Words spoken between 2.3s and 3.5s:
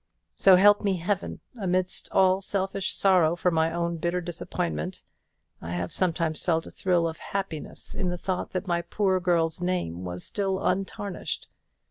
selfish sorrow